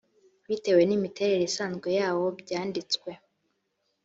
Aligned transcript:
bitewe 0.47 0.81
n 0.85 0.91
imiterere 0.97 1.43
isanzwe 1.49 1.87
yawo 1.99 2.25
byanditswe 2.39 3.09